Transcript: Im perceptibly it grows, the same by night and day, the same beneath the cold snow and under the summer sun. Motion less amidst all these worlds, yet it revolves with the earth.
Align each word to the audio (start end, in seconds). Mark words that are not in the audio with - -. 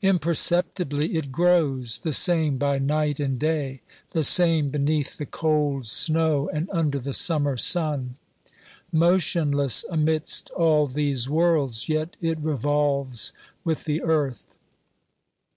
Im 0.00 0.18
perceptibly 0.18 1.14
it 1.14 1.30
grows, 1.30 2.00
the 2.00 2.12
same 2.12 2.58
by 2.58 2.76
night 2.80 3.20
and 3.20 3.38
day, 3.38 3.82
the 4.10 4.24
same 4.24 4.68
beneath 4.68 5.16
the 5.16 5.26
cold 5.26 5.86
snow 5.86 6.48
and 6.48 6.68
under 6.72 6.98
the 6.98 7.12
summer 7.14 7.56
sun. 7.56 8.16
Motion 8.90 9.52
less 9.52 9.84
amidst 9.88 10.50
all 10.50 10.88
these 10.88 11.28
worlds, 11.28 11.88
yet 11.88 12.16
it 12.20 12.40
revolves 12.40 13.32
with 13.62 13.84
the 13.84 14.02
earth. 14.02 14.56